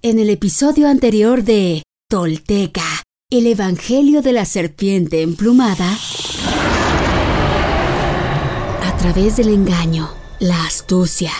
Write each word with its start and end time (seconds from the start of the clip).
En 0.00 0.20
el 0.20 0.30
episodio 0.30 0.86
anterior 0.86 1.42
de 1.42 1.82
Tolteca, 2.08 2.84
el 3.32 3.48
Evangelio 3.48 4.22
de 4.22 4.32
la 4.32 4.44
Serpiente 4.44 5.22
Emplumada, 5.22 5.98
a 8.84 8.96
través 8.96 9.38
del 9.38 9.48
engaño, 9.48 10.08
la 10.38 10.62
astucia 10.62 11.32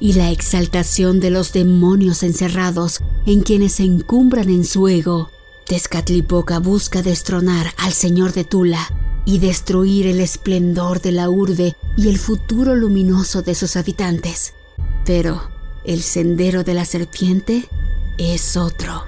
y 0.00 0.14
la 0.14 0.30
exaltación 0.30 1.20
de 1.20 1.28
los 1.28 1.52
demonios 1.52 2.22
encerrados 2.22 3.00
en 3.26 3.42
quienes 3.42 3.74
se 3.74 3.82
encumbran 3.82 4.48
en 4.48 4.64
su 4.64 4.88
ego, 4.88 5.30
Tezcatlipoca 5.66 6.58
busca 6.58 7.02
destronar 7.02 7.74
al 7.76 7.92
señor 7.92 8.32
de 8.32 8.44
Tula 8.44 8.80
y 9.26 9.40
destruir 9.40 10.06
el 10.06 10.22
esplendor 10.22 11.02
de 11.02 11.12
la 11.12 11.28
urbe 11.28 11.76
y 11.98 12.08
el 12.08 12.18
futuro 12.18 12.76
luminoso 12.76 13.42
de 13.42 13.54
sus 13.54 13.76
habitantes. 13.76 14.54
Pero 15.04 15.50
el 15.84 16.02
sendero 16.02 16.64
de 16.64 16.72
la 16.72 16.86
serpiente 16.86 17.68
es 18.18 18.56
otro. 18.56 19.04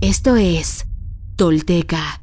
Esto 0.00 0.36
es 0.36 0.86
Tolteca, 1.36 2.22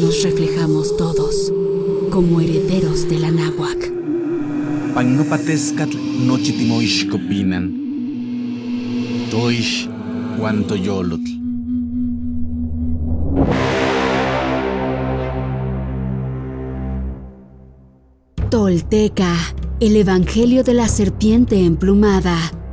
nos 0.00 0.22
reflejamos 0.22 0.96
todos 0.96 1.52
como 2.10 2.40
herederos 2.40 3.08
de 3.08 3.18
la 3.18 3.30
náhuac. 3.30 3.92
Pagnopatescatl 4.94 5.96
nochitimoixcopinan. 6.26 7.72
Toish 9.30 9.88
cuanto 10.38 10.76
yolotl. 10.76 11.30
Tolteca, 18.50 19.34
el 19.80 19.96
Evangelio 19.96 20.62
de 20.62 20.74
la 20.74 20.88
Serpiente 20.88 21.64
Emplumada, 21.64 22.38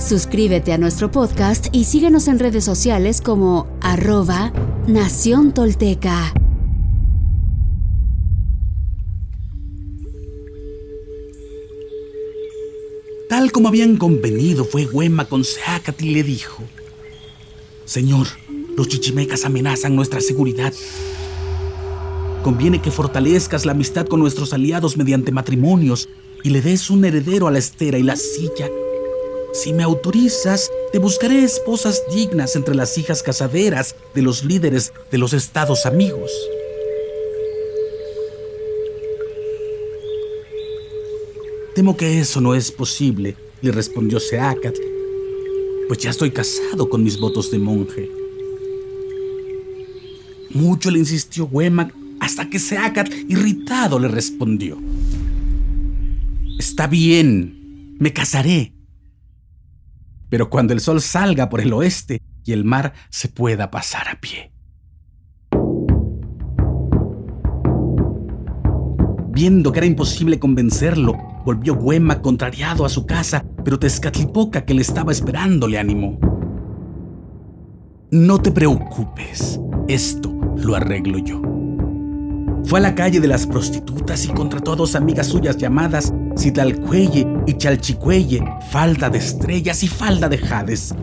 Suscríbete 0.00 0.72
a 0.72 0.78
nuestro 0.78 1.10
podcast 1.10 1.66
y 1.72 1.84
síguenos 1.84 2.26
en 2.26 2.38
redes 2.38 2.64
sociales 2.64 3.20
como 3.20 3.68
arroba 3.82 4.50
Nación 4.88 5.52
Tolteca. 5.52 6.32
Tal 13.28 13.52
como 13.52 13.68
habían 13.68 13.98
convenido, 13.98 14.64
fue 14.64 14.86
Huema 14.86 15.26
con 15.26 15.44
Seacat 15.44 16.00
y 16.00 16.10
le 16.10 16.22
dijo: 16.22 16.64
Señor, 17.84 18.26
los 18.78 18.88
chichimecas 18.88 19.44
amenazan 19.44 19.94
nuestra 19.94 20.22
seguridad. 20.22 20.72
Conviene 22.42 22.80
que 22.80 22.90
fortalezcas 22.90 23.66
la 23.66 23.72
amistad 23.72 24.06
con 24.06 24.20
nuestros 24.20 24.54
aliados 24.54 24.96
mediante 24.96 25.30
matrimonios 25.30 26.08
y 26.42 26.48
le 26.48 26.62
des 26.62 26.88
un 26.88 27.04
heredero 27.04 27.48
a 27.48 27.50
la 27.50 27.58
estera 27.58 27.98
y 27.98 28.02
la 28.02 28.16
silla. 28.16 28.66
Si 29.52 29.72
me 29.72 29.82
autorizas, 29.82 30.70
te 30.92 30.98
buscaré 30.98 31.42
esposas 31.42 32.04
dignas 32.14 32.54
entre 32.54 32.74
las 32.74 32.96
hijas 32.98 33.22
casaderas 33.22 33.96
de 34.14 34.22
los 34.22 34.44
líderes 34.44 34.92
de 35.10 35.18
los 35.18 35.32
estados 35.32 35.86
amigos. 35.86 36.30
Temo 41.74 41.96
que 41.96 42.20
eso 42.20 42.40
no 42.40 42.54
es 42.54 42.70
posible, 42.70 43.36
le 43.60 43.72
respondió 43.72 44.20
Seacat, 44.20 44.76
pues 45.88 45.98
ya 45.98 46.10
estoy 46.10 46.30
casado 46.30 46.88
con 46.88 47.02
mis 47.02 47.18
votos 47.18 47.50
de 47.50 47.58
monje. 47.58 48.10
Mucho 50.50 50.90
le 50.90 50.98
insistió 50.98 51.46
Wemak 51.46 51.92
hasta 52.20 52.48
que 52.48 52.58
Seacat, 52.58 53.08
irritado, 53.28 53.98
le 53.98 54.08
respondió. 54.08 54.78
Está 56.58 56.86
bien, 56.86 57.96
me 57.98 58.12
casaré. 58.12 58.72
Pero 60.30 60.48
cuando 60.48 60.72
el 60.72 60.80
sol 60.80 61.02
salga 61.02 61.50
por 61.50 61.60
el 61.60 61.72
oeste 61.74 62.22
y 62.44 62.52
el 62.52 62.64
mar 62.64 62.94
se 63.10 63.28
pueda 63.28 63.70
pasar 63.70 64.08
a 64.08 64.18
pie. 64.20 64.52
Viendo 69.32 69.72
que 69.72 69.78
era 69.78 69.86
imposible 69.86 70.38
convencerlo, 70.38 71.14
volvió 71.44 71.74
Huema 71.74 72.20
contrariado 72.20 72.84
a 72.84 72.88
su 72.88 73.06
casa, 73.06 73.44
pero 73.64 73.78
Tezcatlipoca, 73.78 74.64
que 74.64 74.74
le 74.74 74.82
estaba 74.82 75.12
esperando, 75.12 75.68
le 75.68 75.78
animó. 75.78 76.18
No 78.10 78.40
te 78.40 78.50
preocupes, 78.50 79.60
esto 79.88 80.30
lo 80.56 80.74
arreglo 80.74 81.18
yo. 81.18 81.40
Fue 82.64 82.80
a 82.80 82.82
la 82.82 82.94
calle 82.94 83.20
de 83.20 83.28
las 83.28 83.46
prostitutas 83.46 84.24
y 84.26 84.28
contrató 84.28 84.72
a 84.72 84.76
dos 84.76 84.94
amigas 84.94 85.28
suyas 85.28 85.56
llamadas 85.56 86.12
Citalcuelle 86.36 87.26
y 87.46 87.56
Chalchicuelle, 87.56 88.42
falda 88.70 89.10
de 89.10 89.18
estrellas 89.18 89.82
y 89.82 89.88
falda 89.88 90.28
de 90.28 90.38
jades. 90.38 90.94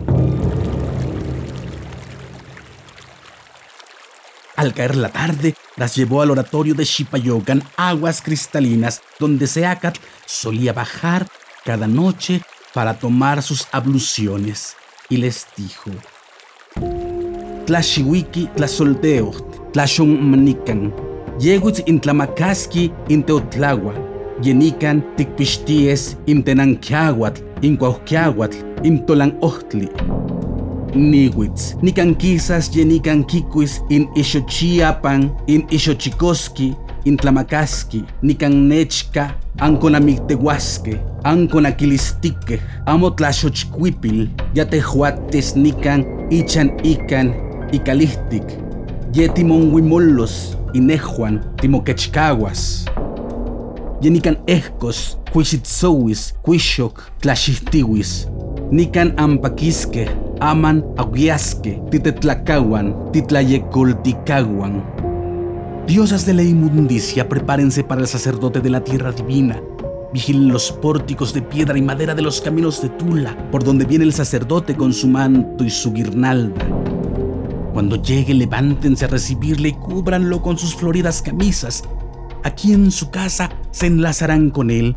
Al 4.56 4.74
caer 4.74 4.96
la 4.96 5.08
tarde, 5.10 5.54
las 5.76 5.94
llevó 5.94 6.20
al 6.20 6.32
oratorio 6.32 6.74
de 6.74 6.84
Xipayocan, 6.84 7.62
aguas 7.76 8.20
cristalinas, 8.20 9.02
donde 9.20 9.46
Seacat 9.46 9.98
solía 10.26 10.72
bajar 10.72 11.28
cada 11.64 11.86
noche 11.86 12.42
para 12.74 12.98
tomar 12.98 13.42
sus 13.42 13.68
abluciones. 13.70 14.74
Y 15.08 15.18
les 15.18 15.46
dijo: 15.56 15.90
Tlashiwiki 17.66 18.48
tlasolteo, 18.56 19.30
tlashon 19.72 20.28
manican, 20.28 20.92
yeguitz 21.38 21.84
intlamakaski 21.86 22.92
inteotlagua, 23.08 23.94
yenican 24.42 25.02
tikpixties 25.16 26.16
imtenanquiahuatl, 26.26 27.42
incuauquiahuatl, 27.62 28.56
imtolan 28.82 29.32
ohtli. 29.40 29.88
Niwitz, 30.94 31.76
yenikan 32.76 33.24
kikuis 33.24 33.80
in 33.90 34.08
Ixochiapan, 34.16 35.30
in 35.46 35.62
Ixochikoski, 35.70 36.74
in 37.04 37.16
Tlamakaski, 37.16 38.04
nikan 38.22 38.68
nechka, 38.68 39.34
ankonamictehuasque, 39.58 40.98
ankonaquilistique, 41.24 42.60
amo 42.86 43.10
tlaxochcuipil, 43.10 44.28
yatejuates 44.54 45.56
nikan 45.56 46.04
ichan 46.30 46.72
ikan, 46.84 47.34
ikalihtik, 47.72 48.44
yetimongüimollos, 49.14 50.56
inejuan, 50.74 51.40
timoquechcaguas. 51.60 52.84
Yenikan 54.00 54.38
ehkos, 54.46 55.18
cuixitzowis, 55.32 56.34
cuixoc, 56.42 57.00
tlaxihtiwis, 57.20 58.28
nikan 58.70 59.14
ampaquisque, 59.18 60.08
aman 60.40 60.84
aguiasque, 60.96 61.82
titetlacahuan, 61.90 62.94
titlayecolticahuan. 63.12 64.84
Diosas 65.88 66.26
de 66.26 66.34
la 66.34 66.42
inmundicia, 66.44 67.28
prepárense 67.28 67.82
para 67.82 68.02
el 68.02 68.06
sacerdote 68.06 68.60
de 68.60 68.70
la 68.70 68.84
tierra 68.84 69.10
divina. 69.10 69.60
vigilen 70.12 70.48
los 70.48 70.72
pórticos 70.72 71.34
de 71.34 71.42
piedra 71.42 71.76
y 71.76 71.82
madera 71.82 72.14
de 72.14 72.22
los 72.22 72.40
caminos 72.40 72.80
de 72.80 72.88
Tula, 72.88 73.36
por 73.50 73.62
donde 73.62 73.84
viene 73.84 74.04
el 74.04 74.12
sacerdote 74.12 74.74
con 74.74 74.92
su 74.92 75.06
manto 75.06 75.64
y 75.64 75.70
su 75.70 75.92
guirnalda. 75.92 76.66
Cuando 77.72 77.96
llegue, 77.96 78.34
levántense 78.34 79.04
a 79.04 79.08
recibirle 79.08 79.68
y 79.70 79.72
cúbranlo 79.72 80.40
con 80.42 80.56
sus 80.56 80.74
floridas 80.74 81.20
camisas. 81.22 81.84
Aquí 82.44 82.72
en 82.72 82.90
su 82.90 83.10
casa 83.10 83.50
se 83.70 83.86
enlazarán 83.86 84.50
con 84.50 84.70
él. 84.70 84.96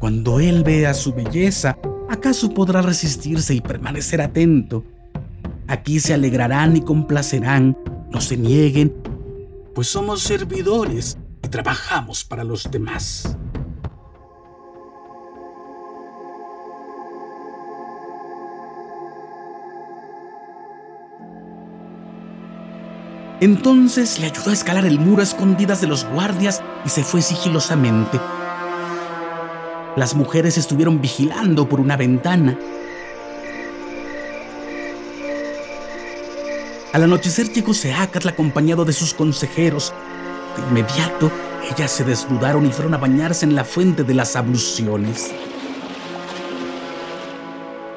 Cuando 0.00 0.40
él 0.40 0.64
vea 0.64 0.94
su 0.94 1.12
belleza, 1.12 1.78
¿acaso 2.10 2.52
podrá 2.52 2.82
resistirse 2.82 3.54
y 3.54 3.60
permanecer 3.60 4.20
atento? 4.20 4.84
Aquí 5.66 6.00
se 6.00 6.12
alegrarán 6.14 6.76
y 6.76 6.82
complacerán, 6.82 7.76
no 8.10 8.20
se 8.20 8.36
nieguen, 8.36 8.94
pues 9.74 9.88
somos 9.88 10.22
servidores 10.22 11.18
y 11.42 11.48
trabajamos 11.48 12.24
para 12.24 12.44
los 12.44 12.70
demás. 12.70 13.36
Entonces 23.40 24.20
le 24.20 24.26
ayudó 24.26 24.50
a 24.50 24.52
escalar 24.52 24.86
el 24.86 25.00
muro 25.00 25.20
a 25.20 25.24
escondidas 25.24 25.80
de 25.80 25.88
los 25.88 26.04
guardias 26.04 26.62
y 26.84 26.88
se 26.88 27.02
fue 27.02 27.20
sigilosamente. 27.20 28.20
Las 29.96 30.14
mujeres 30.14 30.56
estuvieron 30.56 31.00
vigilando 31.00 31.68
por 31.68 31.80
una 31.80 31.96
ventana. 31.96 32.56
Al 36.92 37.02
anochecer 37.02 37.52
llegó 37.52 37.74
Seacatl 37.74 38.28
acompañado 38.28 38.84
de 38.84 38.92
sus 38.92 39.14
consejeros. 39.14 39.92
De 40.56 40.62
inmediato, 40.68 41.30
ellas 41.74 41.90
se 41.90 42.04
desnudaron 42.04 42.66
y 42.66 42.70
fueron 42.70 42.94
a 42.94 42.98
bañarse 42.98 43.44
en 43.44 43.56
la 43.56 43.64
fuente 43.64 44.04
de 44.04 44.14
las 44.14 44.36
abluciones. 44.36 45.32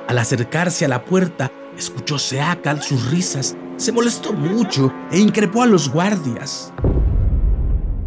Al 0.08 0.18
acercarse 0.18 0.86
a 0.86 0.88
la 0.88 1.06
puerta, 1.06 1.52
escuchó 1.78 2.18
Seacal 2.18 2.82
sus 2.82 3.12
risas 3.12 3.56
se 3.78 3.92
molestó 3.92 4.34
mucho 4.34 4.92
e 5.12 5.20
increpó 5.20 5.62
a 5.62 5.68
los 5.68 5.90
guardias. 5.90 6.74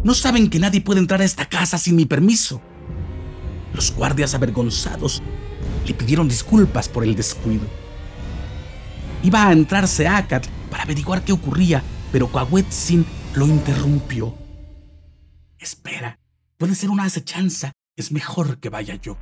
No 0.03 0.13
saben 0.13 0.49
que 0.49 0.59
nadie 0.59 0.81
puede 0.81 0.99
entrar 0.99 1.21
a 1.21 1.25
esta 1.25 1.45
casa 1.45 1.77
sin 1.77 1.95
mi 1.95 2.05
permiso. 2.05 2.61
Los 3.73 3.95
guardias 3.95 4.35
avergonzados 4.35 5.23
le 5.87 5.93
pidieron 5.93 6.27
disculpas 6.27 6.89
por 6.89 7.03
el 7.03 7.15
descuido. 7.15 7.63
Iba 9.23 9.47
a 9.47 9.53
entrar 9.53 9.87
Seacat 9.87 10.45
para 10.69 10.83
averiguar 10.83 11.23
qué 11.23 11.31
ocurría, 11.31 11.81
pero 12.11 12.27
Coahuetzin 12.27 13.05
lo 13.35 13.47
interrumpió. 13.47 14.35
Espera, 15.57 16.19
puede 16.57 16.75
ser 16.75 16.89
una 16.89 17.05
acechanza. 17.05 17.71
Es 17.95 18.11
mejor 18.11 18.57
que 18.59 18.69
vaya 18.69 18.95
yo. 18.95 19.17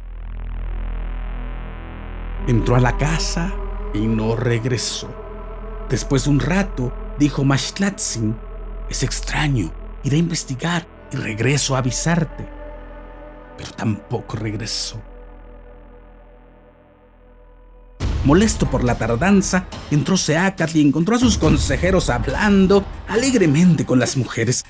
Entró 2.48 2.76
a 2.76 2.80
la 2.80 2.98
casa 2.98 3.54
y 3.94 4.00
no 4.08 4.36
regresó. 4.36 5.29
Después 5.90 6.26
de 6.26 6.30
un 6.30 6.40
rato, 6.40 6.94
dijo 7.18 7.44
Mashtlatzin, 7.44 8.36
es 8.90 9.02
extraño, 9.02 9.72
iré 10.04 10.18
a 10.18 10.20
investigar 10.20 10.88
y 11.12 11.16
regreso 11.18 11.76
a 11.76 11.80
avisarte. 11.80 12.48
Pero 13.58 13.72
tampoco 13.72 14.38
regresó. 14.38 15.02
Molesto 18.24 18.70
por 18.70 18.84
la 18.84 18.96
tardanza, 18.96 19.66
entró 19.90 20.16
Seacat 20.16 20.76
y 20.76 20.82
encontró 20.82 21.16
a 21.16 21.20
sus 21.20 21.38
consejeros 21.38 22.10
hablando 22.10 22.86
alegremente 23.08 23.86
con 23.86 24.00
las 24.00 24.16
mujeres. 24.16 24.66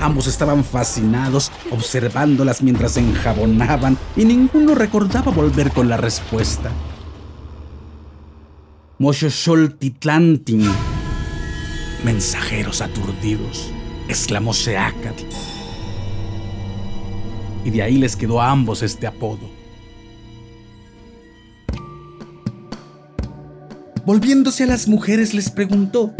Ambos 0.00 0.26
estaban 0.26 0.64
fascinados, 0.64 1.52
observándolas 1.70 2.62
mientras 2.62 2.92
se 2.92 3.00
enjabonaban, 3.00 3.98
y 4.16 4.24
ninguno 4.24 4.74
recordaba 4.74 5.32
volver 5.32 5.70
con 5.72 5.88
la 5.88 5.96
respuesta. 5.96 6.70
Titlantin. 9.78 10.64
Mensajeros 12.02 12.80
aturdidos, 12.80 13.70
exclamó 14.08 14.54
Seacatl. 14.54 15.24
Y 17.64 17.70
de 17.70 17.82
ahí 17.82 17.98
les 17.98 18.16
quedó 18.16 18.40
a 18.40 18.50
ambos 18.50 18.82
este 18.82 19.06
apodo. 19.06 19.50
Volviéndose 24.06 24.64
a 24.64 24.66
las 24.68 24.88
mujeres 24.88 25.34
les 25.34 25.50
preguntó, 25.50 26.14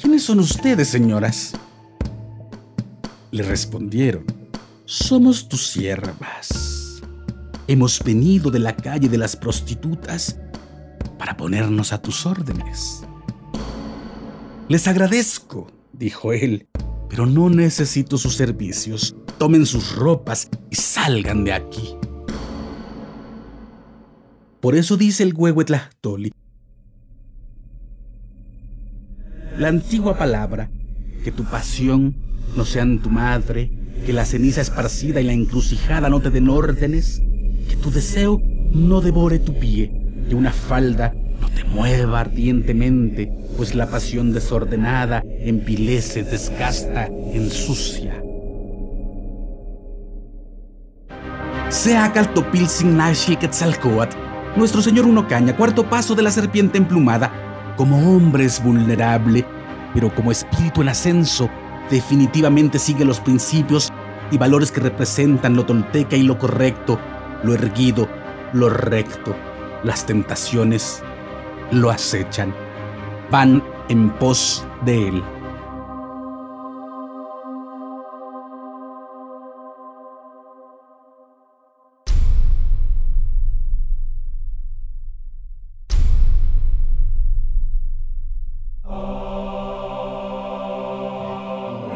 ¿quiénes 0.00 0.24
son 0.24 0.40
ustedes, 0.40 0.88
señoras? 0.88 1.52
Le 3.30 3.44
respondieron, 3.44 4.24
somos 4.84 5.48
tus 5.48 5.68
siervas. 5.68 7.02
Hemos 7.68 8.02
venido 8.02 8.50
de 8.50 8.58
la 8.58 8.74
calle 8.74 9.08
de 9.08 9.18
las 9.18 9.36
prostitutas 9.36 10.40
para 11.18 11.36
ponernos 11.36 11.92
a 11.92 12.00
tus 12.00 12.26
órdenes. 12.26 13.04
Les 14.68 14.86
agradezco, 14.86 15.70
dijo 15.92 16.32
él, 16.32 16.68
pero 17.08 17.26
no 17.26 17.50
necesito 17.50 18.18
sus 18.18 18.34
servicios. 18.34 19.16
Tomen 19.38 19.66
sus 19.66 19.96
ropas 19.96 20.48
y 20.70 20.76
salgan 20.76 21.44
de 21.44 21.52
aquí. 21.52 21.96
Por 24.60 24.74
eso 24.74 24.96
dice 24.96 25.22
el 25.22 25.34
Huehuetlachtoli, 25.34 26.32
la 29.56 29.68
antigua 29.68 30.16
palabra, 30.16 30.70
que 31.24 31.32
tu 31.32 31.44
pasión 31.44 32.14
no 32.56 32.64
sean 32.64 33.00
tu 33.00 33.10
madre, 33.10 33.70
que 34.04 34.12
la 34.12 34.24
ceniza 34.24 34.60
esparcida 34.60 35.20
y 35.20 35.24
la 35.24 35.32
encrucijada 35.32 36.08
no 36.08 36.20
te 36.20 36.30
den 36.30 36.48
órdenes, 36.48 37.22
que 37.68 37.76
tu 37.76 37.90
deseo 37.90 38.40
no 38.72 39.00
devore 39.00 39.38
tu 39.38 39.58
pie, 39.58 39.97
que 40.28 40.34
una 40.34 40.52
falda 40.52 41.14
no 41.40 41.48
te 41.48 41.64
mueva 41.64 42.20
ardientemente, 42.20 43.32
pues 43.56 43.74
la 43.74 43.86
pasión 43.86 44.32
desordenada 44.32 45.22
empilece, 45.40 46.22
desgasta, 46.22 47.06
ensucia. 47.06 48.22
Sea 51.70 52.12
Caltopilsin 52.12 52.96
Nashi 52.96 53.36
Quetzalcoatl, 53.36 54.16
nuestro 54.56 54.82
señor 54.82 55.06
Unocaña, 55.06 55.56
cuarto 55.56 55.88
paso 55.88 56.14
de 56.14 56.22
la 56.22 56.30
serpiente 56.30 56.78
emplumada, 56.78 57.74
como 57.76 58.16
hombre 58.16 58.44
es 58.44 58.62
vulnerable, 58.62 59.44
pero 59.94 60.14
como 60.14 60.32
espíritu 60.32 60.82
en 60.82 60.88
ascenso, 60.88 61.48
definitivamente 61.90 62.78
sigue 62.78 63.04
los 63.04 63.20
principios 63.20 63.90
y 64.30 64.38
valores 64.38 64.72
que 64.72 64.80
representan 64.80 65.56
lo 65.56 65.64
tolteca 65.64 66.16
y 66.16 66.22
lo 66.22 66.38
correcto, 66.38 66.98
lo 67.44 67.54
erguido, 67.54 68.08
lo 68.52 68.68
recto 68.68 69.34
las 69.84 70.06
tentaciones 70.06 71.02
lo 71.70 71.90
acechan, 71.90 72.54
van 73.30 73.62
en 73.88 74.10
pos 74.10 74.66
de 74.84 75.08
él. 75.08 75.22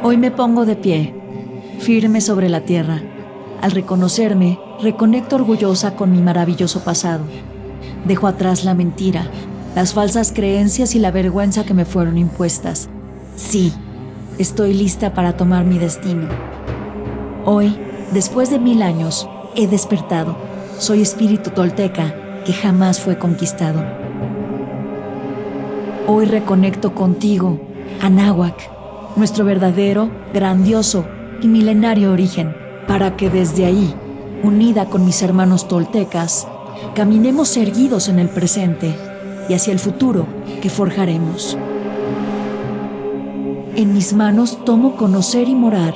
Hoy 0.05 0.17
me 0.19 0.31
pongo 0.31 0.67
de 0.67 0.77
pie, 0.77 1.15
firme 1.79 2.21
sobre 2.21 2.49
la 2.49 2.65
tierra. 2.65 3.01
Al 3.62 3.71
reconocerme, 3.71 4.59
reconecto 4.81 5.37
orgullosa 5.37 5.95
con 5.95 6.11
mi 6.11 6.21
maravilloso 6.21 6.83
pasado 6.83 7.25
Dejo 8.07 8.27
atrás 8.27 8.65
la 8.65 8.75
mentira, 8.75 9.27
las 9.75 9.95
falsas 9.95 10.33
creencias 10.33 10.95
y 10.95 10.99
la 10.99 11.11
vergüenza 11.11 11.65
que 11.65 11.75
me 11.75 11.85
fueron 11.85 12.19
impuestas. 12.19 12.89
Sí, 13.37 13.73
estoy 14.39 14.75
lista 14.75 15.15
para 15.15 15.37
tomar 15.37 15.65
mi 15.65 15.79
destino. 15.79 16.29
Hoy, 17.45 17.77
después 18.12 18.51
de 18.51 18.59
mil 18.59 18.83
años, 18.83 19.29
he 19.55 19.67
despertado. 19.67 20.37
Soy 20.79 21.01
espíritu 21.03 21.51
tolteca 21.51 22.15
que 22.45 22.53
jamás 22.53 23.01
fue 23.01 23.19
conquistado. 23.19 23.83
Hoy 26.07 26.27
reconecto 26.27 26.95
contigo, 26.95 27.61
Anáhuac, 28.01 28.71
nuestro 29.17 29.45
verdadero, 29.45 30.11
grandioso 30.35 31.07
y 31.41 31.47
milenario 31.47 32.12
origen, 32.12 32.55
para 32.87 33.17
que 33.17 33.31
desde 33.31 33.67
ahí, 33.67 33.95
unida 34.43 34.87
con 34.87 35.05
mis 35.05 35.23
hermanos 35.23 35.69
toltecas, 35.69 36.49
caminemos 36.95 37.57
erguidos 37.57 38.09
en 38.09 38.19
el 38.19 38.29
presente 38.29 38.95
y 39.49 39.55
hacia 39.55 39.73
el 39.73 39.79
futuro 39.79 40.27
que 40.61 40.71
forjaremos. 40.71 41.57
En 43.75 43.95
mis 43.95 44.12
manos 44.12 44.65
tomo 44.65 44.97
conocer 44.97 45.49
y 45.49 45.55
morar, 45.55 45.95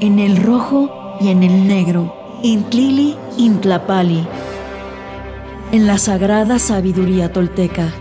en 0.00 0.18
el 0.18 0.36
rojo 0.36 1.16
y 1.20 1.28
en 1.28 1.42
el 1.42 1.68
negro, 1.68 2.14
Intlili, 2.42 3.16
Intlapali, 3.36 4.26
en 5.72 5.86
la 5.86 5.98
sagrada 5.98 6.58
sabiduría 6.58 7.32
tolteca, 7.32 7.92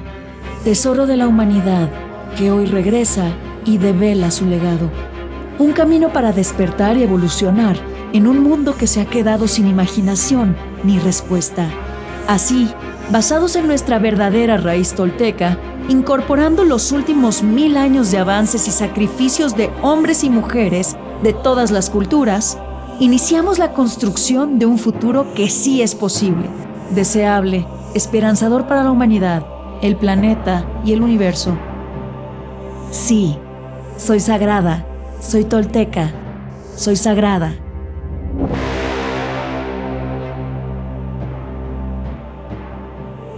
tesoro 0.64 1.08
de 1.08 1.18
la 1.18 1.28
humanidad 1.28 1.90
que 2.38 2.52
hoy 2.52 2.66
regresa 2.66 3.32
y 3.66 3.78
devela 3.78 4.32
su 4.32 4.46
legado. 4.46 4.90
Un 5.60 5.74
camino 5.74 6.12
para 6.12 6.32
despertar 6.32 6.98
y 6.98 7.04
evolucionar 7.04 7.78
en 8.14 8.28
un 8.28 8.42
mundo 8.42 8.76
que 8.76 8.88
se 8.88 9.02
ha 9.02 9.06
quedado 9.06 9.48
sin 9.48 9.68
imaginación 9.68 10.56
ni 10.84 11.00
respuesta. 11.00 11.70
Así, 12.28 12.70
basados 13.12 13.56
en 13.56 13.68
nuestra 13.68 14.00
verdadera 14.00 14.58
raíz 14.58 14.94
tolteca, 14.94 15.58
incorporando 15.90 16.64
los 16.64 16.92
últimos 16.92 17.44
mil 17.44 17.78
años 17.78 18.12
de 18.12 18.20
avances 18.20 18.68
y 18.68 18.72
sacrificios 18.72 19.56
de 19.56 19.70
hombres 19.82 20.24
y 20.24 20.30
mujeres 20.30 20.96
de 21.24 21.34
todas 21.34 21.72
las 21.72 21.90
culturas, 21.90 22.58
iniciamos 23.00 23.60
la 23.60 23.74
construcción 23.74 24.60
de 24.60 24.66
un 24.66 24.78
futuro 24.78 25.34
que 25.34 25.50
sí 25.50 25.82
es 25.82 25.96
posible, 25.96 26.48
deseable, 26.92 27.66
esperanzador 27.94 28.68
para 28.68 28.84
la 28.84 28.92
humanidad, 28.92 29.46
el 29.82 29.96
planeta 29.96 30.66
y 30.86 30.94
el 30.94 31.02
universo. 31.02 31.58
Sí, 32.92 33.38
soy 33.98 34.20
sagrada, 34.20 34.86
soy 35.20 35.44
tolteca, 35.44 36.12
soy 36.76 36.96
sagrada. 36.96 37.56